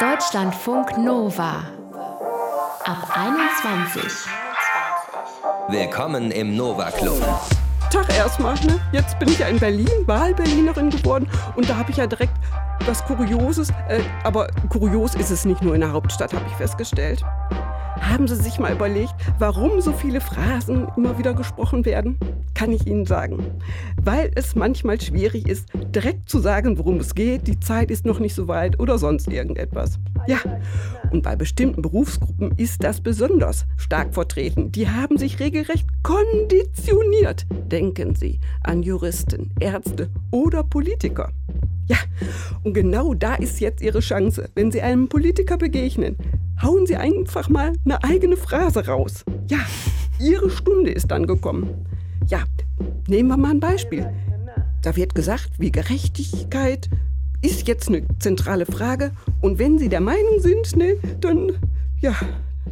[0.00, 1.62] Deutschlandfunk Nova.
[2.84, 4.02] Ab 21.
[5.68, 7.22] Willkommen im Nova Club.
[7.92, 8.80] Tag erstmal, ne?
[8.90, 12.34] Jetzt bin ich ja in Berlin, Wahlberlinerin geworden und da habe ich ja direkt
[12.86, 17.24] was Kurioses, äh, aber kurios ist es nicht nur in der Hauptstadt, habe ich festgestellt.
[18.10, 22.18] Haben Sie sich mal überlegt, warum so viele Phrasen immer wieder gesprochen werden?
[22.52, 23.42] Kann ich Ihnen sagen.
[24.00, 28.20] Weil es manchmal schwierig ist, direkt zu sagen, worum es geht, die Zeit ist noch
[28.20, 29.98] nicht so weit oder sonst irgendetwas.
[30.26, 30.38] Ja,
[31.10, 34.70] und bei bestimmten Berufsgruppen ist das besonders stark vertreten.
[34.70, 37.46] Die haben sich regelrecht konditioniert.
[37.72, 41.30] Denken Sie an Juristen, Ärzte oder Politiker.
[41.86, 41.98] Ja,
[42.62, 46.16] und genau da ist jetzt Ihre Chance, wenn Sie einem Politiker begegnen.
[46.62, 49.24] Hauen Sie einfach mal eine eigene Phrase raus.
[49.48, 49.58] Ja,
[50.20, 51.86] Ihre Stunde ist dann gekommen.
[52.28, 52.44] Ja,
[53.08, 54.10] nehmen wir mal ein Beispiel.
[54.82, 56.88] Da wird gesagt, wie Gerechtigkeit
[57.42, 59.12] ist jetzt eine zentrale Frage.
[59.40, 61.52] Und wenn Sie der Meinung sind, ne, dann,
[62.00, 62.14] ja,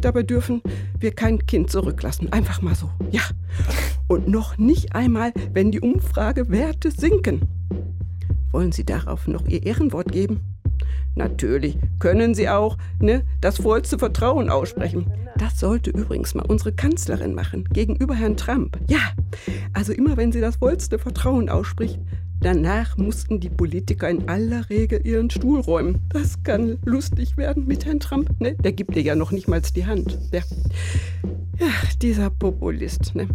[0.00, 0.62] dabei dürfen
[0.98, 2.32] wir kein Kind zurücklassen.
[2.32, 2.90] Einfach mal so.
[3.10, 3.22] Ja.
[4.06, 7.42] Und noch nicht einmal, wenn die Umfragewerte sinken.
[8.52, 10.40] Wollen Sie darauf noch Ihr Ehrenwort geben?
[11.14, 15.06] Natürlich können Sie auch ne, das vollste Vertrauen aussprechen.
[15.36, 18.78] Das sollte übrigens mal unsere Kanzlerin machen gegenüber Herrn Trump.
[18.88, 18.98] Ja,
[19.72, 21.98] also immer wenn sie das vollste Vertrauen ausspricht,
[22.40, 26.00] danach mussten die Politiker in aller Regel ihren Stuhl räumen.
[26.10, 28.38] Das kann lustig werden mit Herrn Trump.
[28.40, 28.54] Ne?
[28.54, 30.18] Der gibt dir ja noch nicht mal die Hand.
[30.32, 30.42] Der,
[31.58, 31.68] ja,
[32.02, 33.14] dieser Populist.
[33.14, 33.28] Ne?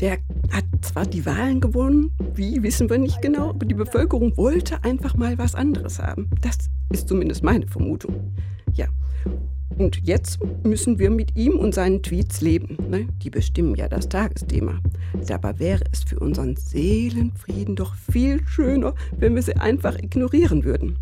[0.00, 0.18] Der
[0.50, 5.16] hat zwar die Wahlen gewonnen, wie wissen wir nicht genau, aber die Bevölkerung wollte einfach
[5.16, 6.30] mal was anderes haben.
[6.40, 6.56] Das
[6.92, 8.32] ist zumindest meine Vermutung.
[8.74, 8.86] Ja.
[9.76, 12.76] Und jetzt müssen wir mit ihm und seinen Tweets leben.
[12.90, 13.06] Ne?
[13.22, 14.80] Die bestimmen ja das Tagesthema.
[15.26, 20.98] Dabei wäre es für unseren Seelenfrieden doch viel schöner, wenn wir sie einfach ignorieren würden.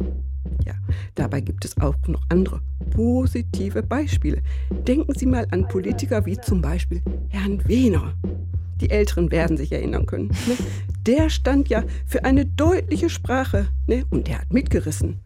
[0.67, 0.75] Ja,
[1.15, 4.43] dabei gibt es auch noch andere positive Beispiele.
[4.87, 8.15] Denken Sie mal an Politiker wie zum Beispiel Herrn Wehner.
[8.81, 10.29] Die Älteren werden sich erinnern können.
[10.29, 10.57] Ne?
[11.07, 14.05] Der stand ja für eine deutliche Sprache ne?
[14.11, 15.21] und der hat mitgerissen.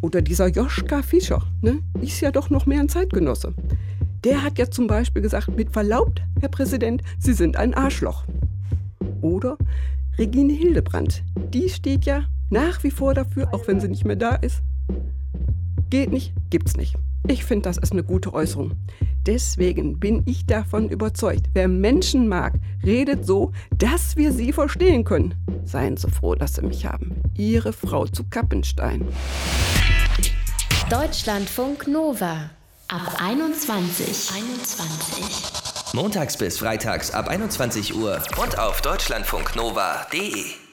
[0.00, 1.80] Oder dieser Joschka Fischer, ne?
[2.00, 3.54] ist ja doch noch mehr ein Zeitgenosse.
[4.24, 8.24] Der hat ja zum Beispiel gesagt, mit Verlaub, Herr Präsident, Sie sind ein Arschloch.
[9.20, 9.56] Oder
[10.18, 14.34] Regine Hildebrandt, die steht ja nach wie vor dafür, auch wenn sie nicht mehr da
[14.34, 14.62] ist.
[15.90, 16.96] Geht nicht, gibt's nicht.
[17.28, 18.72] Ich finde, das ist eine gute Äußerung.
[19.26, 22.54] Deswegen bin ich davon überzeugt, wer Menschen mag,
[22.84, 25.34] redet so, dass wir sie verstehen können.
[25.64, 27.22] Seien Sie froh, dass Sie mich haben.
[27.36, 29.06] Ihre Frau zu Kappenstein.
[30.88, 32.50] Deutschlandfunk Nova.
[32.88, 34.30] Ab 21.
[34.32, 35.94] 21.
[35.94, 40.65] Montags bis freitags ab 21 Uhr und auf deutschlandfunknova.de.